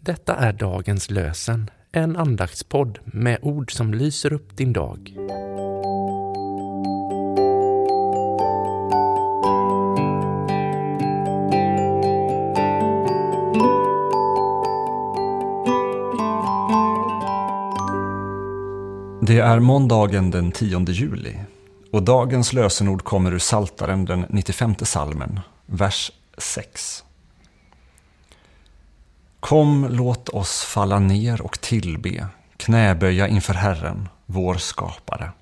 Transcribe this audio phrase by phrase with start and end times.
[0.00, 5.16] Detta är dagens lösen, en andaktspodd med ord som lyser upp din dag.
[19.26, 21.36] Det är måndagen den 10 juli
[21.92, 27.04] och dagens lösenord kommer ur Saltaren den 95 salmen, vers 6.
[29.44, 35.32] Kom, låt oss falla ner och tillbe, knäböja inför Herren, vår skapare.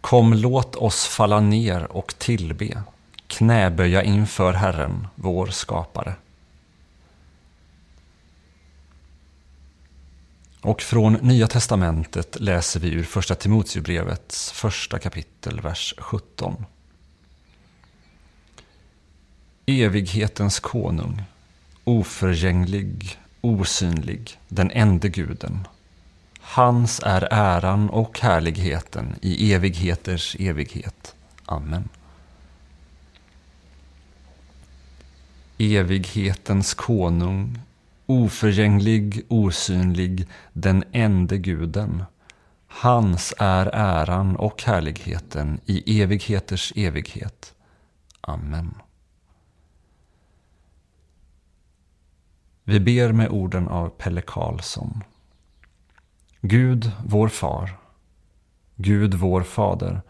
[0.00, 2.82] Kom, låt oss falla ner och tillbe,
[3.26, 6.14] knäböja inför Herren, vår skapare.
[10.60, 16.64] Och från Nya Testamentet läser vi ur Första Timoteusbrevets första kapitel, vers 17.
[19.68, 21.22] Evighetens konung,
[21.84, 25.68] oförgänglig, osynlig, den ende guden.
[26.40, 31.14] Hans är äran och härligheten i evigheters evighet.
[31.44, 31.88] Amen.
[35.58, 37.60] Evighetens konung,
[38.06, 42.04] oförgänglig, osynlig, den ende guden.
[42.66, 47.54] Hans är äran och härligheten i evigheters evighet.
[48.20, 48.74] Amen.
[52.68, 55.04] Vi ber med orden av Pelle Karlsson.
[56.40, 57.78] Gud, vår far.
[58.76, 60.02] Gud, vår fader.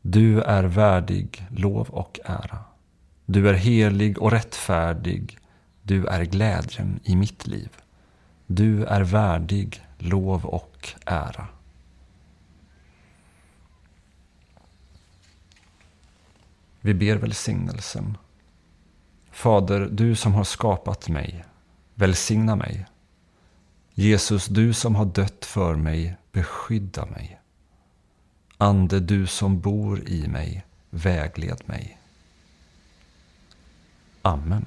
[0.00, 2.58] Du är värdig lov och ära.
[3.24, 5.38] Du är helig och rättfärdig.
[5.82, 7.70] Du är glädjen i mitt liv.
[8.46, 11.46] Du är värdig lov och ära.
[16.80, 18.18] Vi ber välsignelsen.
[19.30, 21.44] Fader, du som har skapat mig,
[21.96, 22.86] välsigna mig.
[23.94, 27.40] Jesus, du som har dött för mig, beskydda mig.
[28.58, 31.98] Ande, du som bor i mig, vägled mig.
[34.22, 34.66] Amen.